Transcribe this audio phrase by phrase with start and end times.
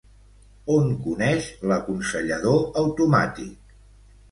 [0.75, 3.73] On coneix l'aconsellador automàtic?